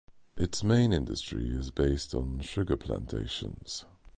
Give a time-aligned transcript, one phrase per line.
[0.35, 3.85] Its main industry is based on sugar plantations.